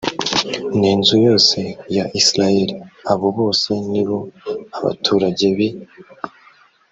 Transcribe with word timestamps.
n 0.79 0.81
inzu 0.91 1.15
yose 1.27 1.59
ya 1.95 2.05
isirayeli 2.19 2.75
abo 3.11 3.27
bose 3.39 3.69
ni 3.91 4.03
bo 4.07 4.17
abaturage 4.77 5.47
b 5.57 5.59
i 5.67 5.69